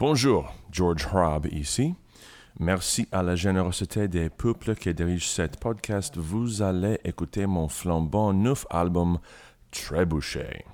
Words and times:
Bonjour, 0.00 0.50
George 0.72 1.06
Hobb 1.12 1.46
ici. 1.52 1.94
Merci 2.58 3.06
à 3.12 3.22
la 3.22 3.36
générosité 3.36 4.08
des 4.08 4.30
peuples 4.30 4.74
qui 4.74 4.94
dirigent 4.94 5.26
cette 5.26 5.60
podcast. 5.60 6.16
Vous 6.16 6.62
allez 6.62 6.98
écouter 7.04 7.44
mon 7.44 7.68
flambant 7.68 8.32
neuf 8.32 8.64
album 8.70 9.18
Trébuchet. 9.70 10.64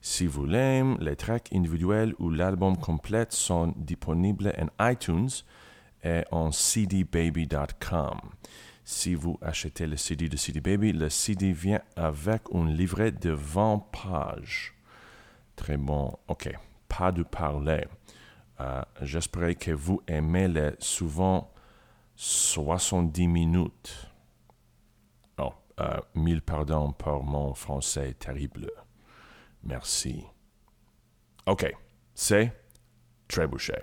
Si 0.00 0.28
vous 0.28 0.46
l'aimez, 0.46 0.96
les 1.00 1.16
tracks 1.16 1.48
individuels 1.52 2.14
ou 2.20 2.30
l'album 2.30 2.76
complet 2.76 3.26
sont 3.30 3.74
disponibles 3.76 4.52
en 4.56 4.88
iTunes 4.88 5.30
et 6.04 6.22
en 6.30 6.52
cdbaby.com. 6.52 8.20
Si 8.84 9.16
vous 9.16 9.36
achetez 9.42 9.88
le 9.88 9.96
CD 9.96 10.28
de 10.28 10.36
CD 10.36 10.60
Baby, 10.60 10.92
le 10.92 11.10
CD 11.10 11.50
vient 11.50 11.82
avec 11.96 12.42
un 12.54 12.66
livret 12.66 13.10
de 13.10 13.30
20 13.30 13.82
pages. 13.90 14.74
Très 15.56 15.76
bon, 15.76 16.16
ok, 16.28 16.56
pas 16.86 17.10
de 17.10 17.24
parler. 17.24 17.82
Euh, 18.60 18.82
j'espère 19.00 19.56
que 19.56 19.70
vous 19.70 20.02
aimez 20.06 20.48
les 20.48 20.72
souvent 20.80 21.50
70 22.14 23.26
minutes. 23.26 24.10
Oh, 25.38 25.52
euh, 25.80 25.98
mille 26.14 26.42
pardons 26.42 26.92
pour 26.92 27.24
mon 27.24 27.54
français 27.54 28.14
terrible. 28.14 28.70
Merci. 29.62 30.24
OK, 31.46 31.74
c'est 32.14 32.52
Trébuchet. 33.28 33.82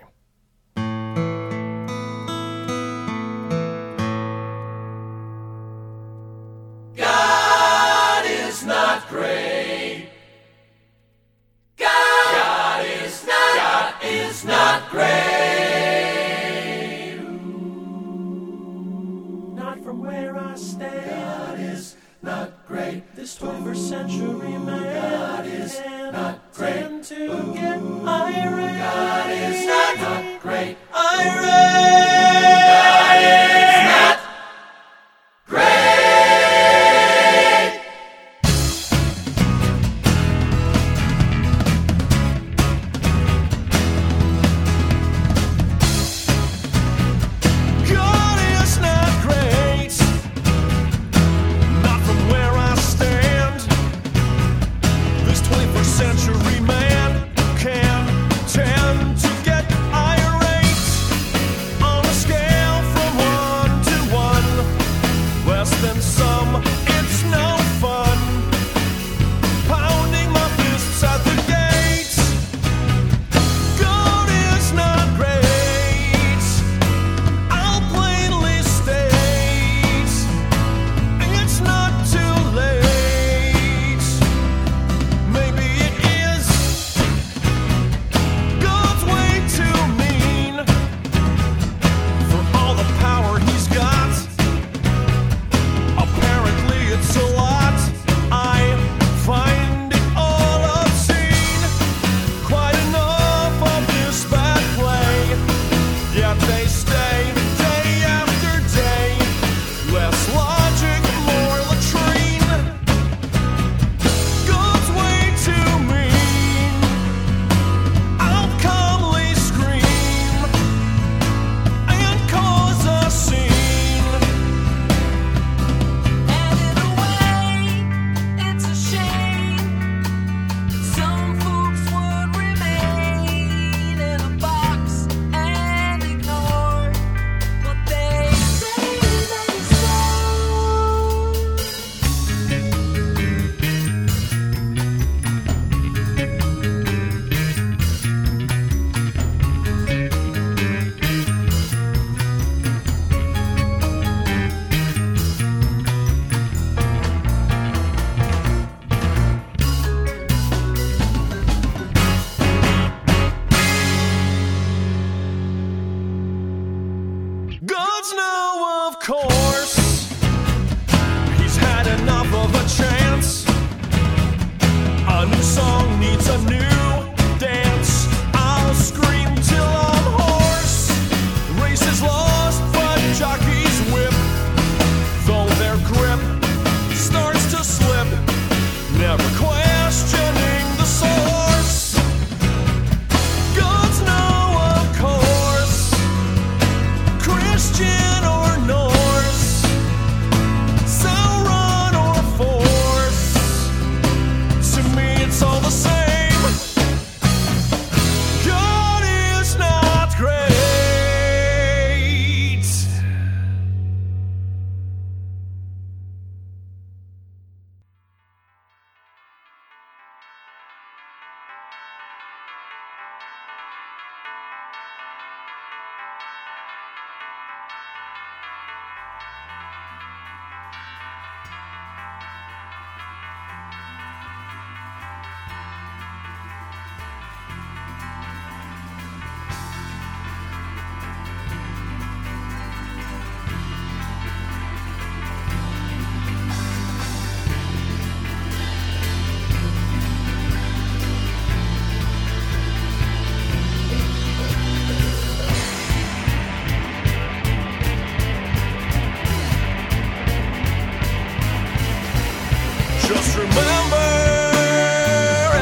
remember 263.38 264.08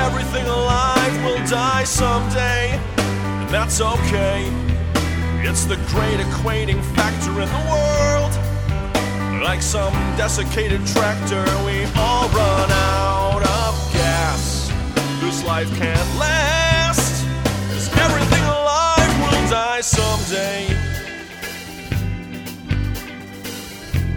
everything 0.07 0.47
alive 0.47 1.25
will 1.25 1.45
die 1.47 1.85
someday, 1.85 2.79
and 2.97 3.49
that's 3.51 3.81
okay. 3.81 4.51
It's 5.49 5.65
the 5.65 5.77
great 5.93 6.19
equating 6.19 6.83
factor 6.97 7.33
in 7.41 7.49
the 7.49 7.65
world. 7.71 8.33
Like 9.43 9.63
some 9.63 9.95
desiccated 10.17 10.85
tractor, 10.87 11.45
we 11.65 11.85
all 11.97 12.29
run 12.31 12.71
out 12.73 13.43
of 13.43 13.93
gas. 13.93 14.73
This 15.21 15.45
life 15.45 15.69
can't 15.79 16.19
last. 16.19 17.25
Cause 17.71 17.89
everything 17.99 18.43
alive 18.45 19.13
will 19.21 19.49
die 19.51 19.83
someday. 19.83 20.67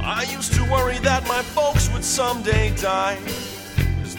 I 0.02 0.24
used 0.32 0.54
to 0.54 0.64
worry 0.64 0.98
that 1.00 1.28
my 1.28 1.42
folks 1.42 1.90
would 1.94 2.04
someday 2.04 2.74
die. 2.76 3.20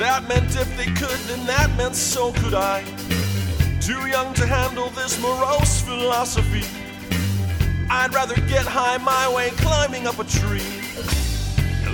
That 0.01 0.27
meant 0.27 0.57
if 0.57 0.75
they 0.79 0.87
could, 0.87 1.21
then 1.29 1.45
that 1.45 1.69
meant 1.77 1.95
so 1.95 2.33
could 2.33 2.55
I. 2.55 2.83
Too 3.83 4.09
young 4.09 4.33
to 4.33 4.47
handle 4.47 4.89
this 4.97 5.21
morose 5.21 5.83
philosophy. 5.83 6.65
I'd 7.91 8.15
rather 8.15 8.35
get 8.49 8.65
high 8.65 8.97
my 8.97 9.29
way 9.29 9.51
climbing 9.59 10.07
up 10.07 10.19
a 10.19 10.25
tree. 10.25 10.73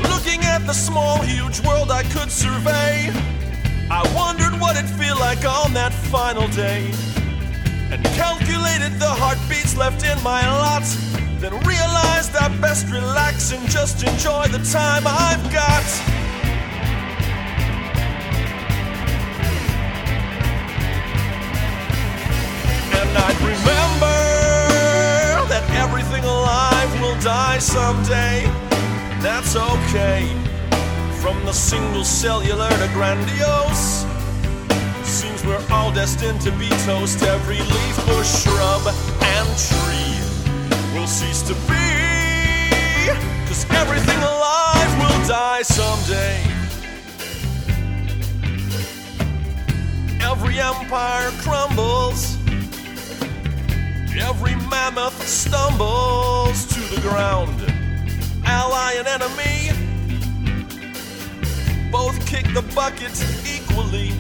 Looking 0.06 0.38
at 0.46 0.62
the 0.68 0.72
small, 0.72 1.20
huge 1.22 1.58
world 1.66 1.90
I 1.90 2.04
could 2.04 2.30
survey, 2.30 3.10
I 3.90 4.06
wondered 4.14 4.54
what 4.60 4.76
it'd 4.76 4.88
feel 4.88 5.18
like 5.18 5.44
on 5.44 5.74
that 5.74 5.92
final 5.92 6.46
day. 6.54 6.86
And 7.90 8.04
calculated 8.14 9.00
the 9.00 9.10
heartbeats 9.18 9.76
left 9.76 10.06
in 10.06 10.22
my 10.22 10.46
lot. 10.46 10.86
Then 11.42 11.58
realized 11.66 12.36
I 12.36 12.54
best 12.60 12.86
relax 12.86 13.50
and 13.50 13.68
just 13.68 14.04
enjoy 14.06 14.46
the 14.46 14.62
time 14.70 15.02
I've 15.08 15.42
got. 15.52 16.25
Die 27.26 27.58
someday. 27.58 28.44
That's 29.20 29.56
okay. 29.56 30.28
From 31.20 31.44
the 31.44 31.52
single 31.52 32.04
cellular 32.04 32.68
to 32.68 32.88
grandiose. 32.94 34.06
Seems 35.02 35.44
we're 35.44 35.60
all 35.72 35.90
destined 35.90 36.40
to 36.42 36.52
be 36.52 36.68
toast. 36.86 37.24
Every 37.24 37.58
leaf, 37.58 37.96
bush, 38.06 38.30
shrub, 38.42 38.86
and 39.34 39.48
tree 39.58 40.14
will 40.94 41.08
cease 41.08 41.42
to 41.50 41.54
be. 41.66 41.88
Cause 43.48 43.66
everything 43.70 44.22
alive 44.22 44.92
will 45.00 45.26
die 45.26 45.62
someday. 45.62 46.38
Every 50.20 50.60
empire 50.60 51.32
crumbles. 51.42 52.35
Every 54.18 54.54
mammoth 54.54 55.28
stumbles 55.28 56.64
to 56.66 56.80
the 56.94 57.00
ground. 57.02 57.60
Ally 58.46 58.94
and 58.94 59.06
enemy 59.06 59.72
both 61.92 62.26
kick 62.26 62.46
the 62.54 62.62
bucket 62.74 63.12
equally. 63.46 64.12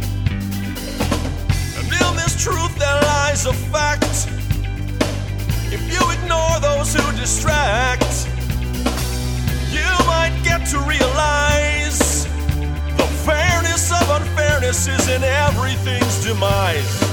And 1.78 1.88
in 1.88 2.16
this 2.16 2.36
truth 2.42 2.78
there 2.78 3.00
lies 3.02 3.46
a 3.46 3.54
fact. 3.54 4.28
If 5.72 5.80
you 5.90 6.10
ignore 6.10 6.60
those 6.60 6.92
who 6.92 7.16
distract, 7.16 8.28
you 9.72 9.88
might 10.06 10.38
get 10.44 10.66
to 10.72 10.78
realize 10.80 12.24
the 12.98 13.08
fairness 13.24 13.90
of 13.90 14.10
unfairness 14.10 14.88
is 14.88 15.08
in 15.08 15.24
everything's 15.24 16.22
demise. 16.22 17.05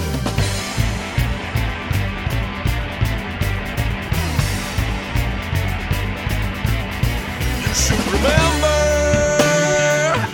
Remember 8.13 8.80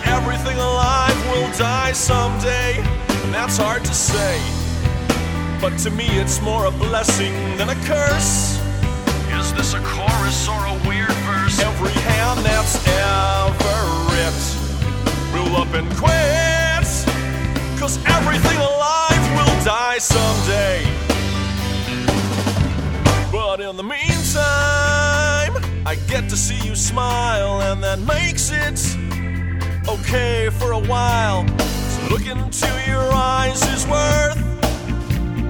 everything 0.04 0.58
alive 0.58 1.18
will 1.30 1.50
die 1.56 1.92
someday, 1.92 2.76
and 3.22 3.34
that's 3.34 3.56
hard 3.56 3.84
to 3.84 3.94
say. 3.94 4.40
But 5.60 5.76
to 5.84 5.90
me, 5.90 6.06
it's 6.20 6.40
more 6.40 6.66
a 6.66 6.70
blessing 6.70 7.34
than 7.56 7.68
a 7.70 7.78
curse. 7.86 8.58
Is 9.38 9.52
this 9.54 9.74
a 9.74 9.80
chorus 9.80 10.48
or 10.48 10.60
a 10.66 10.76
weird 10.88 11.16
verse? 11.28 11.60
Every 11.60 11.92
hand 12.08 12.40
that's 12.40 12.76
ever 12.86 13.78
ripped 14.12 14.48
will 15.32 15.56
up 15.56 15.72
and 15.74 15.88
quit. 15.96 16.60
Cause 17.78 17.98
everything 18.06 18.58
alive 18.58 19.24
will 19.36 19.64
die 19.64 19.98
someday. 19.98 20.84
But 23.32 23.60
in 23.60 23.76
the 23.76 23.82
meantime, 23.82 24.79
I 25.90 25.96
get 26.06 26.28
to 26.30 26.36
see 26.36 26.60
you 26.64 26.76
smile, 26.76 27.62
and 27.62 27.82
that 27.82 27.98
makes 27.98 28.52
it 28.52 28.78
okay 29.88 30.48
for 30.48 30.70
a 30.70 30.78
while. 30.78 31.44
So 31.58 32.00
look 32.10 32.26
into 32.26 32.70
your 32.86 33.10
eyes 33.12 33.60
is 33.74 33.88
worth 33.88 34.38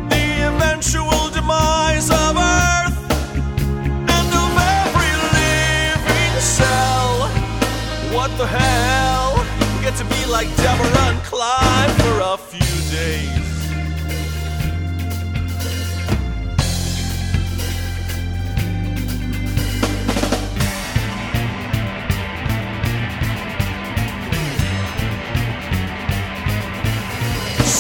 the 0.09 0.27
eventual 0.49 1.29
demise 1.29 2.09
of 2.09 2.39
Earth 2.39 2.99
and 4.17 4.29
of 4.45 4.53
every 4.81 5.13
living 5.37 6.41
cell. 6.41 7.29
What 8.17 8.31
the 8.39 8.47
hell? 8.47 9.45
Get 9.83 9.95
to 9.97 10.05
be 10.05 10.25
like 10.25 10.49
Deborah 10.57 11.09
and 11.11 11.19
Clyde 11.23 11.91
for 12.01 12.17
a 12.33 12.39
few 12.39 12.97
days. 12.97 13.40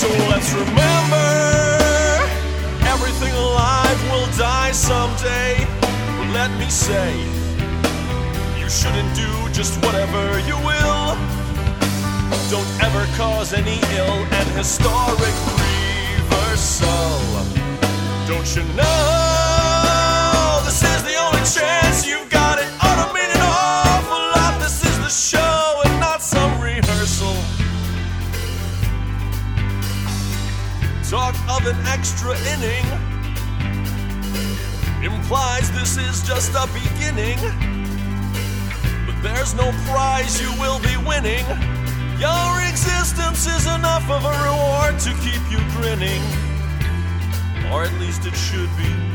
So 0.00 0.08
let's 0.31 0.50
remember 0.55 1.29
everything 2.88 3.35
alive 3.35 4.02
will 4.11 4.25
die 4.38 4.73
someday. 4.73 5.67
But 6.17 6.29
let 6.32 6.51
me 6.58 6.70
say, 6.70 7.19
you 8.58 8.70
shouldn't 8.70 9.15
do 9.15 9.31
just 9.53 9.77
whatever 9.84 10.41
you 10.48 10.56
will. 10.65 11.17
Don't 12.48 12.70
ever 12.81 13.05
cause 13.19 13.53
any 13.53 13.79
ill 13.98 14.25
and 14.39 14.48
historic 14.56 15.36
reversal. 16.17 17.20
Don't 18.27 18.56
you 18.56 18.63
know 18.72 19.30
of 31.60 31.67
an 31.67 31.86
extra 31.86 32.36
inning 32.52 32.84
implies 35.02 35.70
this 35.72 35.96
is 35.96 36.22
just 36.22 36.52
a 36.55 36.67
beginning. 36.72 37.38
But 39.06 39.20
there's 39.22 39.55
no 39.55 39.70
prize 39.86 40.40
you 40.40 40.52
will 40.58 40.79
be 40.81 40.96
winning. 40.96 41.44
Your 42.19 42.62
existence 42.69 43.46
is 43.46 43.67
enough 43.67 44.08
of 44.10 44.24
a 44.24 44.34
reward 44.44 44.98
to 45.00 45.10
keep 45.20 45.43
you 45.50 45.58
grinning. 45.76 46.22
Or 47.70 47.84
at 47.84 47.93
least 48.00 48.26
it 48.26 48.36
should 48.36 48.70
be. 48.76 49.09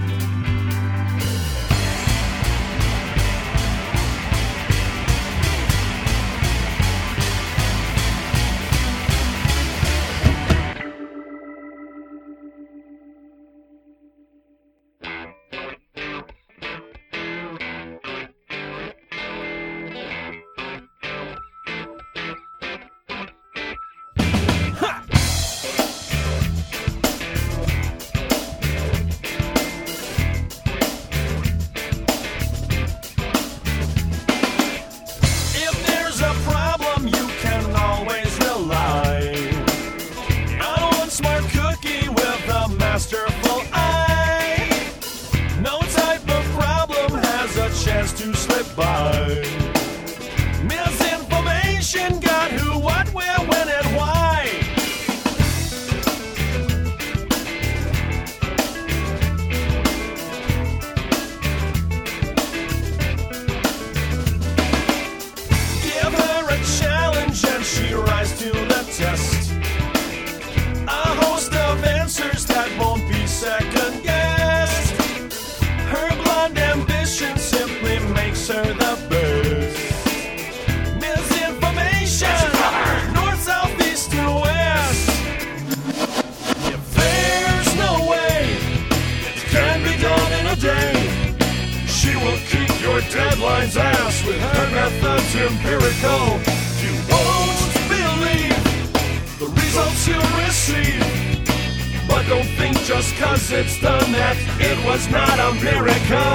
miracle. 105.66 106.35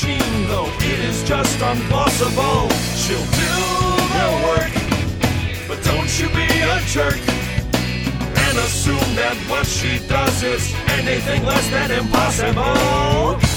machine, 0.00 0.48
though 0.48 0.66
it 0.78 1.00
is 1.00 1.22
just 1.24 1.60
impossible. 1.60 2.68
She'll 2.96 3.18
do 3.18 3.52
the 4.16 4.28
work, 4.46 4.72
but 5.68 5.82
don't 5.84 6.10
you 6.18 6.28
be 6.28 6.46
a 6.60 6.80
jerk. 6.86 7.20
And 8.44 8.58
assume 8.58 9.14
that 9.16 9.36
what 9.48 9.66
she 9.66 9.98
does 10.06 10.42
is 10.42 10.74
anything 10.88 11.44
less 11.44 11.68
than 11.70 11.90
impossible. 11.90 13.49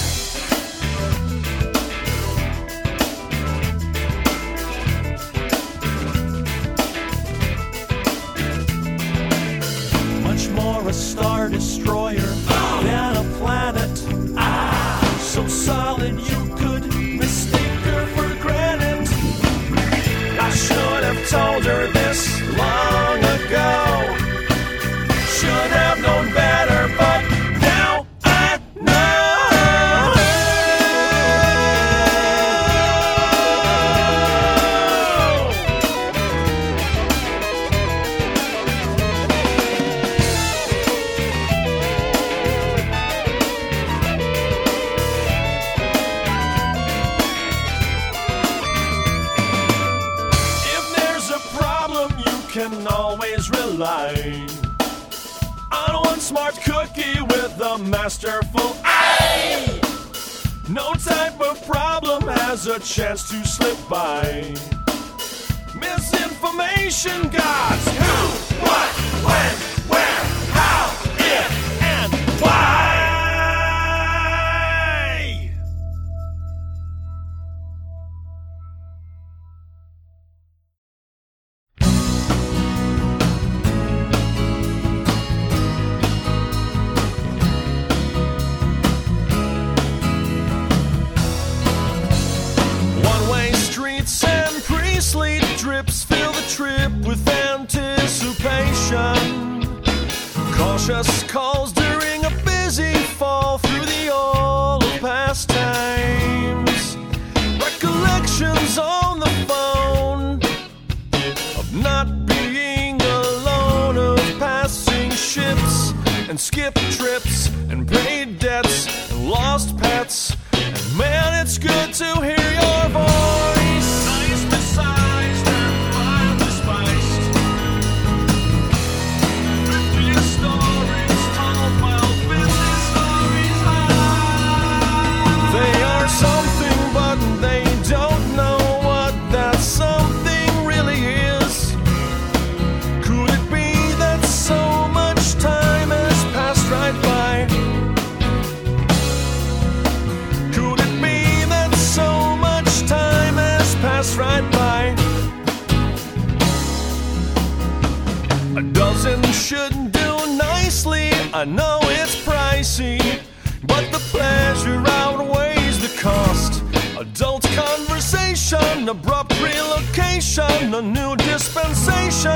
an 168.84 168.90
abrupt 168.90 169.32
relocation, 169.42 170.74
a 170.74 170.82
new 170.82 171.16
dispensation 171.16 172.36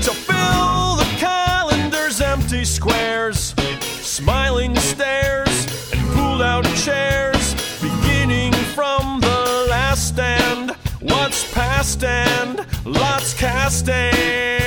to 0.00 0.12
fill 0.12 0.94
the 0.94 1.08
calendar's 1.18 2.20
empty 2.20 2.64
squares, 2.64 3.56
smiling 4.00 4.76
stares, 4.76 5.92
and 5.92 6.00
pulled 6.10 6.42
out 6.42 6.64
chairs, 6.76 7.54
beginning 7.82 8.52
from 8.76 9.18
the 9.20 9.66
last 9.68 10.06
stand. 10.14 10.70
What's 11.00 11.52
past 11.52 12.04
and 12.04 12.64
lots 12.84 13.34
cast 13.34 13.88
in. 13.88 14.57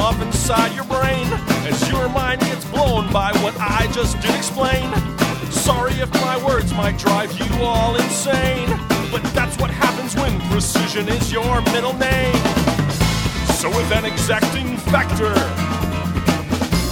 Off 0.00 0.20
inside 0.22 0.74
your 0.74 0.84
brain 0.84 1.26
as 1.68 1.88
your 1.90 2.08
mind 2.08 2.40
gets 2.40 2.64
blown 2.70 3.12
by 3.12 3.32
what 3.42 3.54
I 3.60 3.86
just 3.92 4.18
did 4.20 4.34
explain. 4.34 4.88
Sorry 5.50 5.92
if 5.94 6.10
my 6.14 6.42
words 6.44 6.72
might 6.72 6.98
drive 6.98 7.30
you 7.38 7.62
all 7.62 7.94
insane, 7.96 8.68
but 9.12 9.22
that's 9.34 9.58
what 9.58 9.70
happens 9.70 10.16
when 10.16 10.40
precision 10.50 11.06
is 11.08 11.30
your 11.30 11.60
middle 11.72 11.92
name. 11.92 12.34
So, 13.60 13.68
with 13.68 13.92
an 13.92 14.06
exacting 14.06 14.78
factor, 14.88 15.34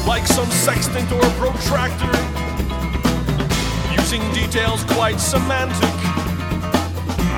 like 0.07 0.27
some 0.27 0.51
sextant 0.51 1.11
or 1.11 1.25
protractor, 1.41 2.13
using 3.99 4.23
details 4.35 4.85
quite 4.85 5.19
semantic. 5.19 5.97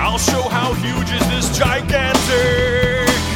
I'll 0.03 0.19
show 0.19 0.43
how 0.43 0.73
huge 0.75 1.13
is 1.13 1.27
this 1.29 1.57
gigantic. 1.57 3.30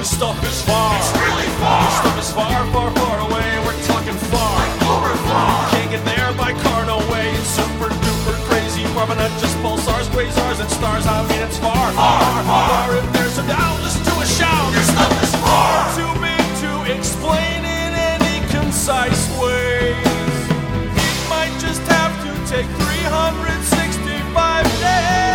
This 0.00 0.16
stuff 0.16 0.40
is 0.48 0.62
far. 0.64 0.96
It's 0.96 1.12
really 1.12 1.44
far. 1.60 1.84
This 1.84 2.00
stuff 2.00 2.18
is 2.24 2.32
far, 2.32 2.64
far, 2.72 2.90
far 2.96 3.20
away. 3.20 3.48
We're 3.68 3.76
talking 3.84 4.16
far. 4.32 4.56
Like 4.56 4.80
Over 4.88 5.12
far! 5.28 5.68
Can't 5.76 5.90
get 5.90 6.02
there 6.06 6.32
by 6.40 6.56
car, 6.64 6.86
no 6.86 7.04
way. 7.12 7.28
It's 7.36 7.52
super 7.52 7.92
duper 7.92 8.32
crazy 8.48 8.84
far, 8.96 9.06
but 9.06 9.18
just 9.36 9.58
pulsars, 9.58 10.08
quasars, 10.08 10.58
and 10.58 10.70
stars. 10.70 11.06
I 11.06 11.20
mean, 11.28 11.42
it's 11.44 11.58
far, 11.58 11.92
far, 11.92 12.44
far. 12.48 12.96
If 12.96 13.12
there's 13.12 13.36
a 13.36 13.46
doubt, 13.46 13.78
listen 13.82 14.02
to 14.08 14.20
a 14.24 14.24
shout. 14.24 14.72
This 14.72 14.88
stuff 14.88 15.22
is 15.22 15.34
far! 15.36 15.92
Too 15.92 16.08
big 16.16 16.48
to 16.64 16.96
explain 16.96 17.60
in 17.60 17.92
any 17.92 18.40
concise 18.48 19.28
way. 19.36 19.92
It 20.96 21.28
might 21.28 21.52
just 21.60 21.84
have 21.92 22.16
to 22.24 22.32
take 22.48 22.64
365 22.88 24.64
days. 24.80 25.29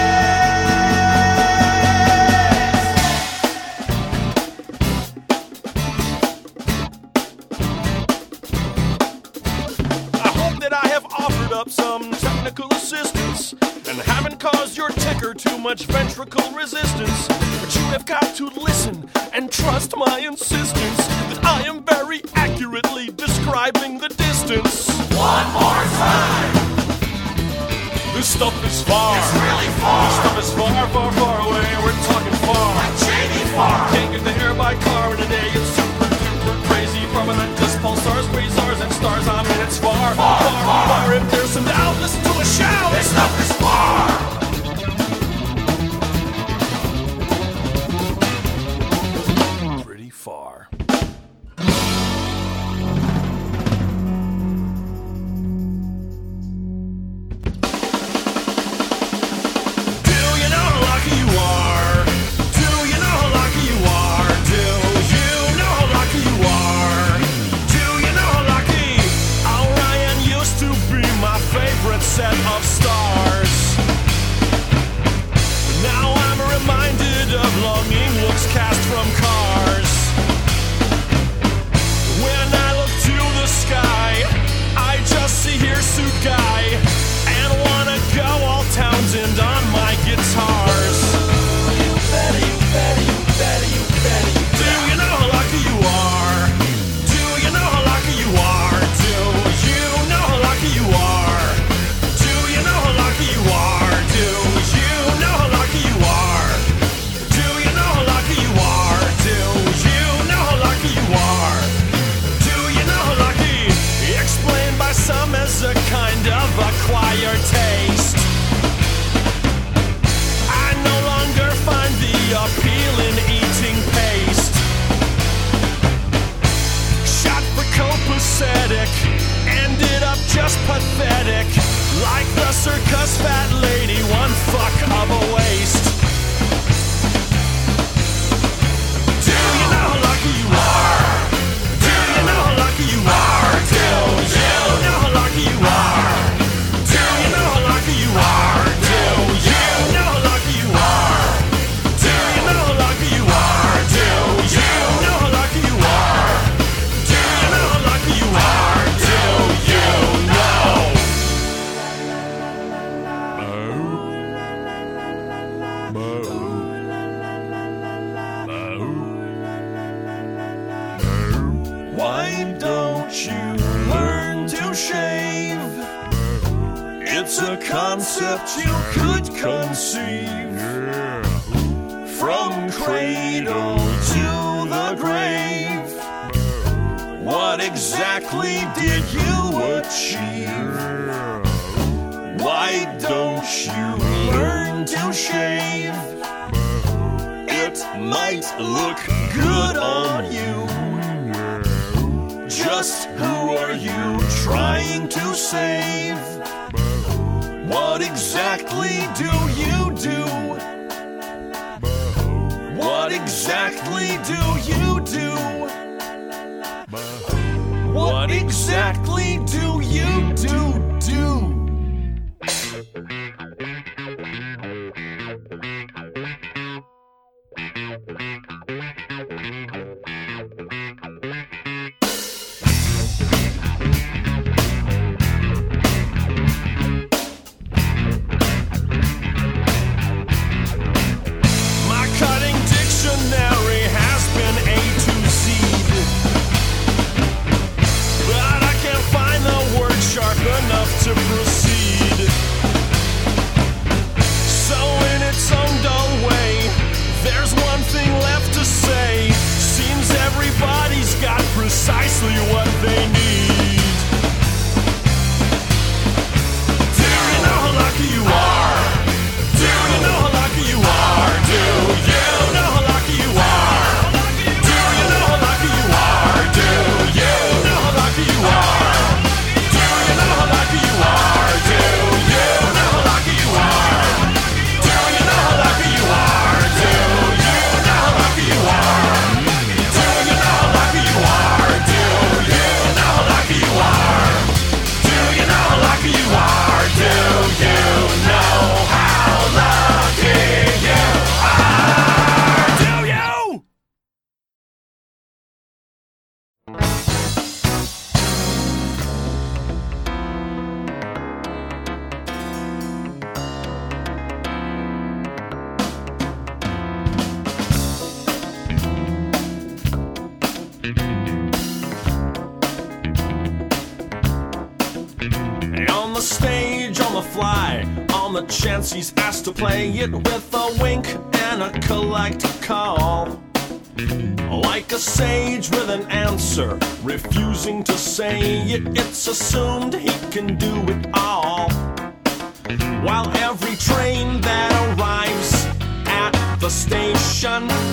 Much 15.65 15.85
ventricle 15.85 16.47
resistance. 16.51 17.27
But 17.27 17.75
you 17.75 17.81
have 17.89 18.05
got 18.05 18.35
to 18.35 18.45
listen 18.49 19.09
and 19.33 19.51
trust 19.51 19.97
my 19.97 20.19
insistence 20.19 20.97
that 21.29 21.39
I 21.43 21.63
am 21.63 21.83
very 21.83 22.21
accurately 22.35 23.07
describing 23.17 23.97
the 23.97 24.09
distance. 24.09 24.87
One 25.17 25.47
more 25.57 25.85
time! 25.97 26.53
This 28.13 28.29
stuff 28.29 28.53
is 28.63 28.83
far. 28.83 29.17
It's 29.17 29.33
really 29.33 29.71
far! 29.81 30.05
This 30.05 30.17
stuff 30.21 30.37
is 30.37 30.51
far, 30.53 30.87
far, 30.93 31.11
far 31.13 31.37
away. 31.47 31.65
We're 31.81 31.97
talking 32.13 32.37
far. 32.45 32.67
Like 32.77 32.97
Jamie 33.01 33.45
far! 33.57 33.89
Can't 33.89 34.11
get 34.13 34.23
there 34.23 34.53
by 34.53 34.75
car 34.75 35.15
in 35.15 35.19
a 35.19 35.27
day. 35.27 35.49
It's 35.49 35.69
super 35.73 36.09
duper 36.13 36.55
crazy 36.69 37.01
far, 37.09 37.25
but 37.25 37.37
not 37.41 37.64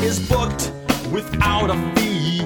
is 0.03 0.29
booked 0.29 0.73
without 1.11 1.71
a 1.71 1.95
fee. 1.95 2.45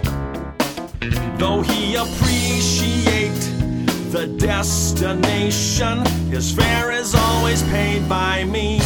Though 1.37 1.63
he 1.63 1.97
appreciate 1.97 3.41
the 4.13 4.27
destination, 4.39 6.05
his 6.31 6.53
fare 6.55 6.93
is 6.93 7.15
always 7.15 7.63
paid 7.65 8.09
by 8.09 8.45
me. 8.45 8.81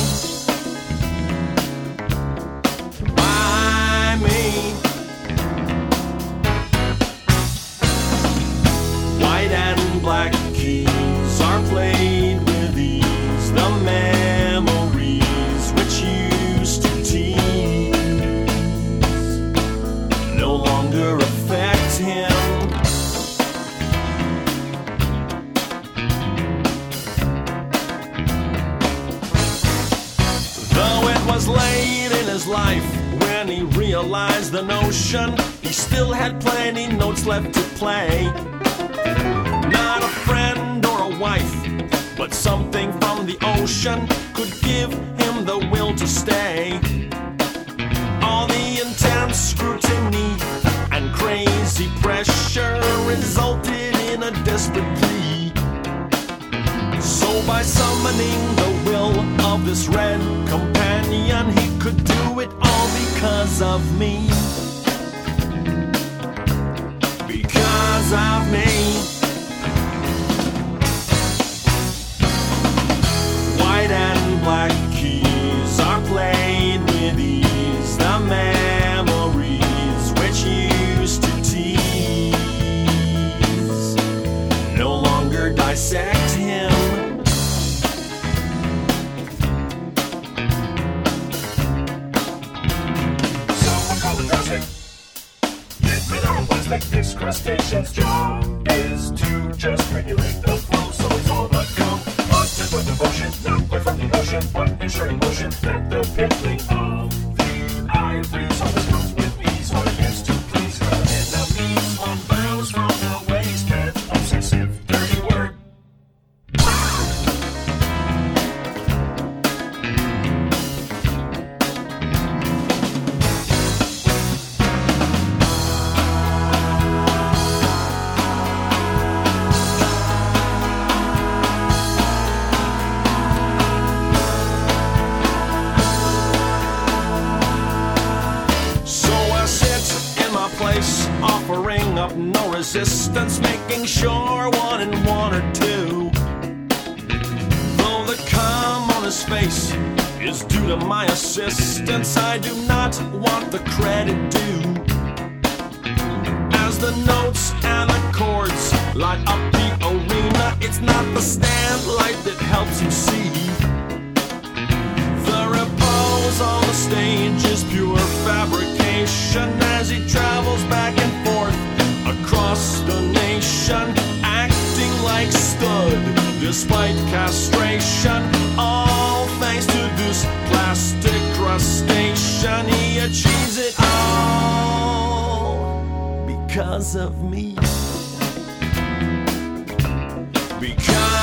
Crustacean's 97.31 97.93
job 97.93 98.67
is 98.69 99.13
to 99.13 99.53
just 99.53 99.95
regulate 99.95 100.50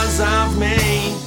Because 0.07 0.21
of 0.21 0.57
me. 0.57 1.17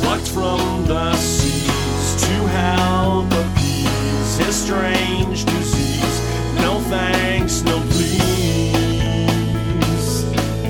plucked 0.00 0.28
from 0.28 0.84
the 0.84 1.14
seas 1.14 2.22
to 2.24 2.32
help 2.48 3.26
appease 3.26 4.38
his 4.38 4.56
strange 4.56 5.44
disease. 5.44 6.20
No 6.56 6.80
thanks, 6.90 7.62
no 7.62 7.78
please. 7.90 8.24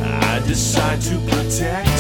I 0.03 0.43
decide 0.47 1.01
to 1.01 1.19
protect 1.31 1.92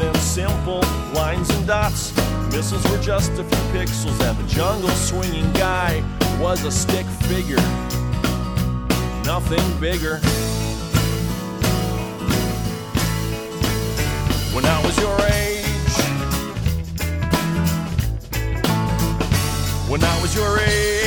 than 0.00 0.14
simple 0.14 0.80
lines 1.12 1.50
and 1.50 1.66
dots. 1.66 2.16
Missiles 2.50 2.82
were 2.90 3.02
just 3.02 3.32
a 3.32 3.44
few 3.44 3.64
pixels, 3.74 4.18
and 4.26 4.38
the 4.38 4.48
jungle 4.48 4.88
swinging 4.90 5.52
guy 5.52 6.02
was 6.40 6.64
a 6.64 6.72
stick 6.72 7.04
figure. 7.28 7.60
Nothing 9.24 9.62
bigger. 9.78 10.16
When 14.54 14.64
I 14.64 14.82
was 14.86 14.98
your 14.98 15.20
age, 15.20 15.96
when 19.90 20.02
I 20.02 20.22
was 20.22 20.34
your 20.34 20.58
age. 20.60 21.00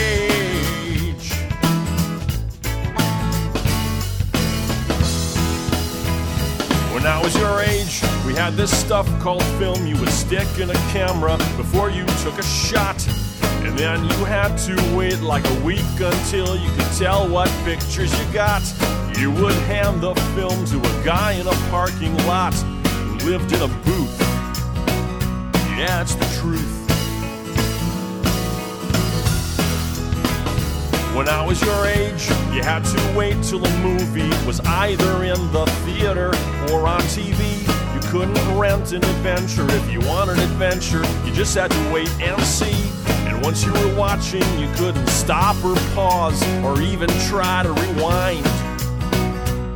When 6.93 7.05
I 7.07 7.19
was 7.21 7.35
your 7.35 7.59
age, 7.59 8.12
we 8.25 8.33
had 8.33 8.53
this 8.53 8.71
stuff 8.71 9.07
called 9.19 9.43
film 9.59 9.85
you 9.85 9.97
would 9.97 10.09
stick 10.09 10.47
in 10.57 10.69
a 10.69 10.79
camera 10.91 11.37
before 11.57 11.89
you 11.89 12.05
took 12.23 12.37
a 12.39 12.43
shot. 12.43 13.05
And 13.63 13.77
then 13.77 14.03
you 14.03 14.25
had 14.25 14.55
to 14.59 14.75
wait 14.95 15.19
like 15.19 15.45
a 15.45 15.59
week 15.61 15.81
until 15.99 16.55
you 16.55 16.69
could 16.71 16.91
tell 16.97 17.27
what 17.27 17.49
pictures 17.65 18.11
you 18.17 18.33
got. 18.33 18.61
You 19.17 19.31
would 19.31 19.55
hand 19.65 20.01
the 20.01 20.15
film 20.35 20.65
to 20.65 20.77
a 20.77 21.03
guy 21.05 21.33
in 21.33 21.47
a 21.47 21.55
parking 21.69 22.15
lot 22.25 22.53
who 22.53 23.17
lived 23.29 23.51
in 23.51 23.61
a 23.61 23.67
booth. 23.67 24.19
Yeah, 25.77 26.01
it's 26.01 26.15
the 26.15 26.25
truth. 26.39 26.83
When 31.15 31.29
I 31.29 31.45
was 31.45 31.61
your 31.61 31.85
age, 31.85 32.27
you 32.53 32.63
had 32.63 32.83
to 32.85 33.17
wait 33.17 33.43
till 33.43 33.63
a 33.63 33.79
movie 33.79 34.29
was 34.47 34.59
either 34.61 35.23
in 35.23 35.51
the 35.51 35.65
theater 35.85 36.29
or 36.71 36.87
on 36.87 37.01
TV. 37.01 37.42
Couldn't 38.13 38.59
rent 38.59 38.91
an 38.91 39.03
adventure 39.03 39.65
if 39.71 39.91
you 39.91 39.99
wanted 40.01 40.37
adventure, 40.37 41.03
you 41.25 41.33
just 41.33 41.55
had 41.55 41.71
to 41.71 41.91
wait 41.91 42.11
and 42.21 42.39
see. 42.43 42.87
And 43.27 43.43
once 43.43 43.65
you 43.65 43.73
were 43.73 43.95
watching, 43.95 44.43
you 44.59 44.71
couldn't 44.75 45.07
stop 45.07 45.55
or 45.65 45.75
pause 45.95 46.39
or 46.63 46.79
even 46.79 47.09
try 47.27 47.63
to 47.63 47.73
rewind. 47.73 48.43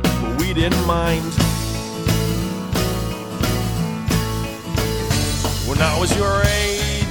But 0.04 0.36
we 0.38 0.54
didn't 0.54 0.86
mind. 0.86 1.24
When 5.66 5.80
I 5.80 5.98
was 5.98 6.16
your 6.16 6.40
age, 6.44 7.04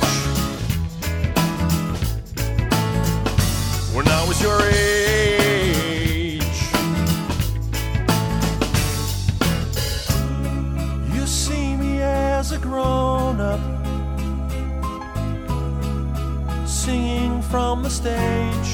when 3.93 4.07
I 4.07 4.25
was 4.25 4.41
your 4.41 4.61
age. 4.61 5.06
Grown 12.77 13.41
up 13.41 13.59
singing 16.67 17.41
from 17.41 17.81
the 17.81 17.89
stage. 17.89 18.71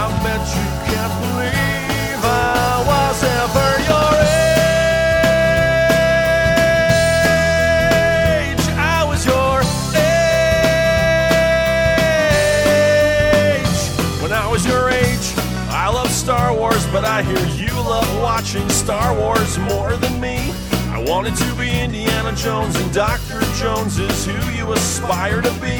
I 0.00 0.04
bet 0.24 0.42
you 0.56 0.68
can't 0.88 1.14
believe 1.22 2.20
I 2.24 2.82
was 2.90 3.18
ever 3.42 3.70
your 3.90 4.14
age. 8.50 8.64
I 8.96 9.00
was 9.10 9.20
your 9.32 9.56
age. 13.62 13.82
When 14.22 14.32
I 14.32 14.46
was 14.50 14.62
your 14.66 14.90
age, 14.90 15.26
I 15.70 15.88
loved 15.88 16.10
Star 16.10 16.52
Wars, 16.52 16.84
but 16.88 17.04
I 17.04 17.22
hear 17.22 17.46
you 17.62 17.72
love 17.94 18.10
watching 18.20 18.68
Star 18.70 19.14
Wars 19.14 19.56
more 19.70 19.96
than 19.96 20.20
me. 20.20 20.33
I 21.14 21.16
wanted 21.18 21.36
to 21.36 21.54
be 21.54 21.70
Indiana 21.70 22.34
Jones, 22.34 22.74
and 22.74 22.92
Dr. 22.92 23.40
Jones 23.54 24.00
is 24.00 24.26
who 24.26 24.32
you 24.50 24.72
aspire 24.72 25.40
to 25.40 25.52
be. 25.60 25.78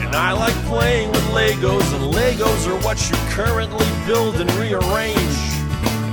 And 0.00 0.16
I 0.16 0.32
like 0.32 0.54
playing 0.64 1.10
with 1.10 1.22
Legos, 1.34 1.84
and 1.94 2.14
Legos 2.14 2.66
are 2.66 2.82
what 2.82 2.98
you 3.10 3.16
currently 3.28 3.84
build 4.06 4.36
and 4.36 4.50
rearrange. 4.52 5.18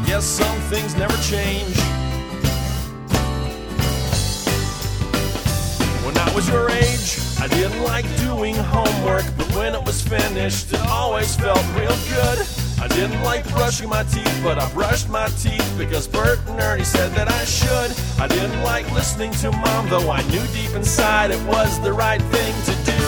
Yes, 0.06 0.26
some 0.26 0.60
things 0.70 0.98
never 0.98 1.16
change. 1.24 1.78
When 6.04 6.18
I 6.18 6.30
was 6.36 6.50
your 6.50 6.70
age, 6.70 7.20
I 7.40 7.48
didn't 7.48 7.84
like 7.84 8.06
doing 8.18 8.54
homework, 8.56 9.24
but 9.38 9.50
when 9.56 9.76
it 9.76 9.84
was 9.86 10.02
finished, 10.02 10.74
it 10.74 10.82
always 10.90 11.34
felt 11.38 11.64
real 11.74 11.96
good. 12.10 12.57
I 12.98 13.02
didn't 13.02 13.22
like 13.22 13.48
brushing 13.50 13.90
my 13.90 14.02
teeth, 14.06 14.40
but 14.42 14.58
I 14.58 14.68
brushed 14.74 15.08
my 15.08 15.28
teeth 15.28 15.76
because 15.78 16.08
Bert 16.08 16.40
and 16.48 16.60
Ernie 16.60 16.84
said 16.84 17.12
that 17.12 17.30
I 17.30 17.46
should. 17.46 17.96
I 18.20 18.28
didn't 18.28 18.64
like 18.64 18.92
listening 18.92 19.30
to 19.34 19.52
mom, 19.52 19.88
though 19.88 20.10
I 20.10 20.24
knew 20.32 20.42
deep 20.48 20.74
inside 20.74 21.30
it 21.30 21.40
was 21.46 21.80
the 21.82 21.94
right 21.94 22.20
thing 22.20 22.56
to 22.64 22.74
do. 22.90 23.04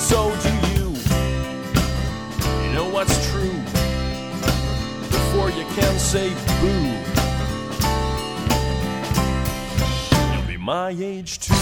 So 0.00 0.34
do 0.42 0.50
you. 0.72 0.88
You 2.64 2.74
know 2.74 2.90
what's 2.90 3.30
true 3.30 3.54
before 5.08 5.50
you 5.50 5.64
can 5.76 5.96
say 5.96 6.30
boo. 6.60 6.82
You'll 10.34 10.48
be 10.48 10.56
my 10.56 10.90
age 10.90 11.38
too. 11.38 11.61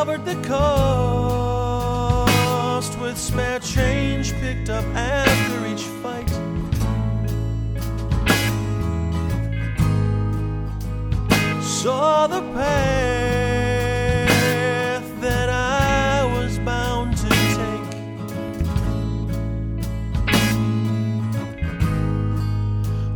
covered 0.00 0.24
the 0.24 0.36
cost 0.48 1.78
with 3.00 3.18
spare 3.18 3.58
change 3.58 4.32
picked 4.40 4.70
up 4.70 4.82
after 4.94 5.66
each 5.66 5.82
fight. 6.00 6.30
Saw 11.62 12.26
the 12.28 12.40
path 12.54 14.00
that 15.20 15.50
I 15.50 16.24
was 16.34 16.58
bound 16.60 17.18
to 17.18 17.28
take. 17.58 17.86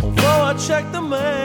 Although 0.02 0.42
I 0.50 0.52
checked 0.58 0.92
the 0.92 1.00
map. 1.00 1.43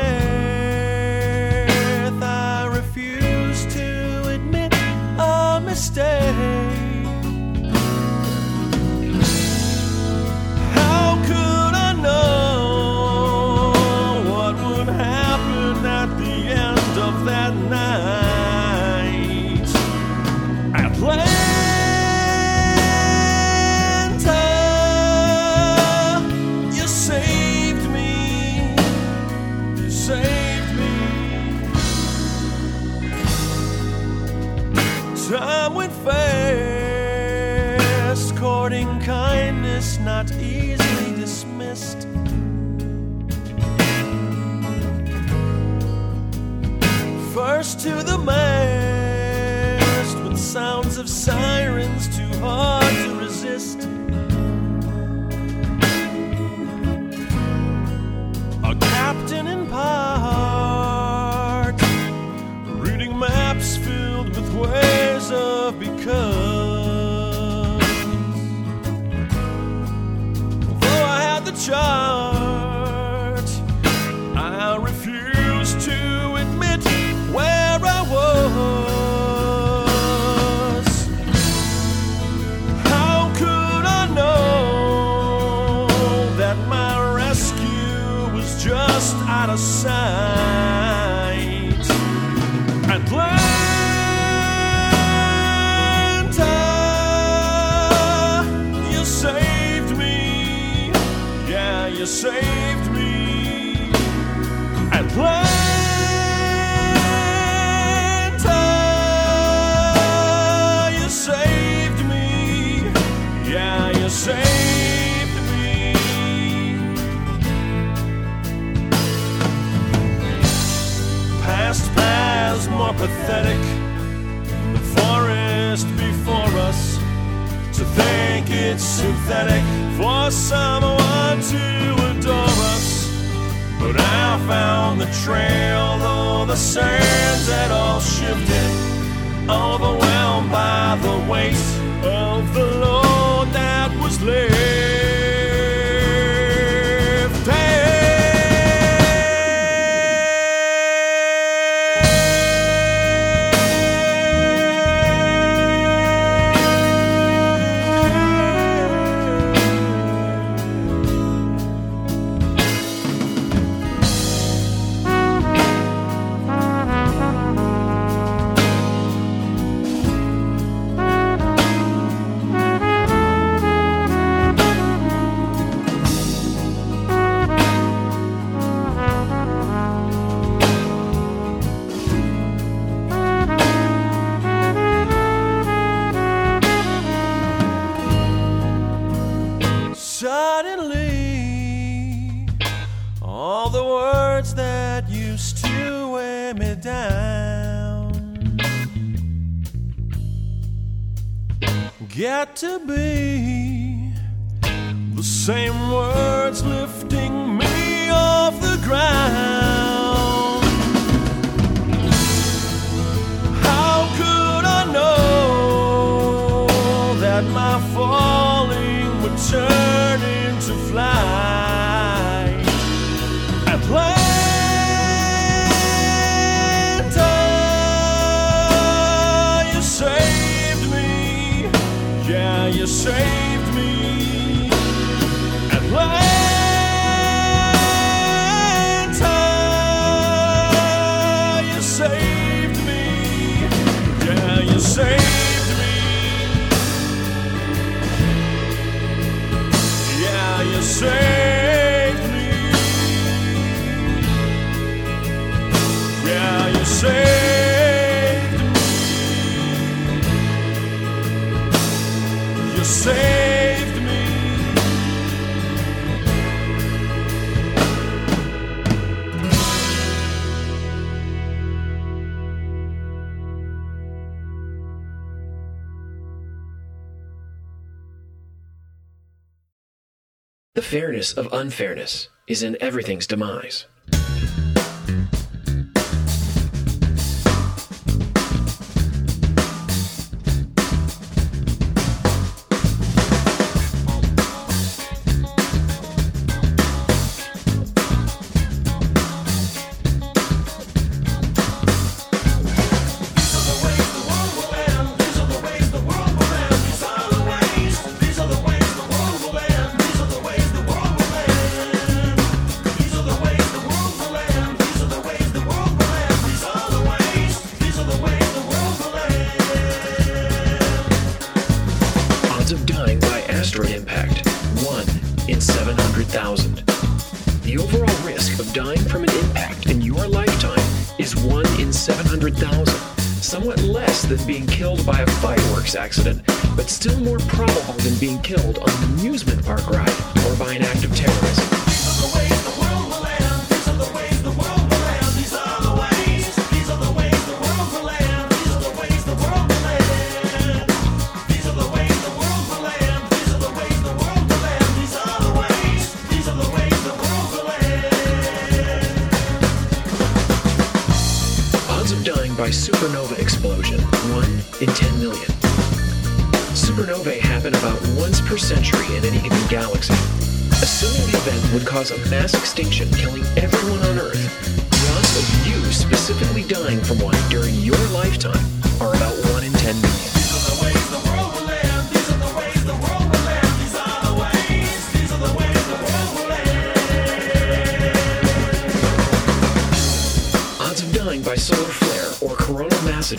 The 280.76 280.84
fairness 280.84 281.34
of 281.34 281.52
unfairness 281.52 282.30
is 282.46 282.62
in 282.62 282.78
everything's 282.80 283.26
demise. 283.26 283.88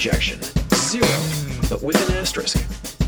Coronal 0.01 0.49
zero, 0.75 1.07
but 1.69 1.83
with 1.83 2.09
an 2.09 2.17
asterisk. 2.17 2.57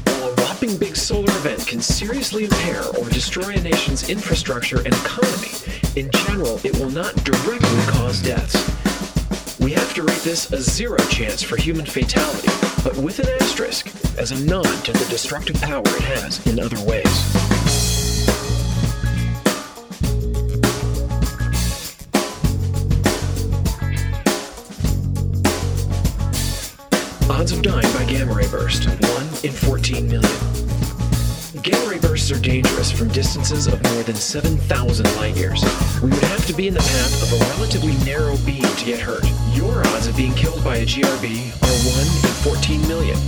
While 0.05 0.29
a 0.29 0.35
whopping 0.43 0.77
big 0.77 0.95
solar 0.95 1.33
event 1.39 1.67
can 1.67 1.81
seriously 1.81 2.45
impair 2.45 2.83
or 2.99 3.09
destroy 3.09 3.55
a 3.55 3.61
nation's 3.61 4.11
infrastructure 4.11 4.79
and 4.79 4.93
economy, 4.93 5.53
in 5.97 6.11
general, 6.11 6.61
it 6.65 6.77
will 6.79 6.91
not 6.91 7.15
directly 7.25 7.81
cause 7.87 8.21
deaths. 8.21 8.59
We 9.59 9.73
have 9.73 9.95
to 9.95 10.03
rate 10.03 10.23
this 10.23 10.53
a 10.53 10.61
zero 10.61 10.99
chance 11.09 11.43
for 11.43 11.57
human 11.57 11.87
fatality, 11.87 12.49
but 12.85 12.97
with 12.99 13.19
an 13.21 13.29
asterisk 13.41 13.89
as 14.19 14.33
a 14.33 14.45
nod 14.45 14.85
to 14.85 14.93
the 14.93 15.07
destructive 15.09 15.59
power 15.63 15.83
it 15.87 16.03
has 16.03 16.47
in 16.47 16.61
other 16.61 16.81
ways. 16.85 17.52
Odds 27.43 27.51
of 27.51 27.63
dying 27.63 27.93
by 27.95 28.05
gamma 28.05 28.33
ray 28.33 28.47
burst 28.47 28.87
1 28.87 28.99
in 29.43 29.51
14 29.51 30.07
million. 30.07 30.23
Gamma 31.61 31.91
ray 31.91 31.99
bursts 31.99 32.31
are 32.31 32.39
dangerous 32.39 32.93
from 32.93 33.09
distances 33.09 33.67
of 33.67 33.83
more 33.83 34.05
than 34.05 34.15
7,000 34.15 35.17
light 35.17 35.37
years. 35.37 35.61
We 36.01 36.11
would 36.11 36.23
have 36.23 36.47
to 36.47 36.53
be 36.53 36.69
in 36.69 36.75
the 36.75 36.79
path 36.79 37.21
of 37.21 37.33
a 37.33 37.45
relatively 37.57 37.95
narrow 38.05 38.37
beam 38.47 38.63
to 38.63 38.85
get 38.85 39.01
hurt. 39.01 39.25
Your 39.55 39.85
odds 39.89 40.07
of 40.07 40.17
being 40.17 40.35
killed 40.35 40.63
by 40.63 40.77
a 40.77 40.87
GRB 40.87 41.51
are 41.65 41.79
1 41.91 42.01
in 42.31 42.55
14 42.55 42.81
million. 42.87 43.19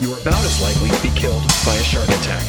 You 0.00 0.14
are 0.14 0.20
about 0.20 0.42
as 0.44 0.60
likely 0.60 0.90
to 0.90 1.02
be 1.04 1.16
killed 1.16 1.42
by 1.64 1.76
a 1.76 1.84
shark 1.84 2.08
attack. 2.08 2.42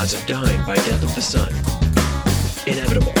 Odds 0.00 0.14
of 0.14 0.26
dying 0.26 0.64
by 0.64 0.76
death 0.76 1.02
of 1.02 1.14
the 1.14 1.20
sun. 1.20 1.52
Inevitable. 2.66 3.19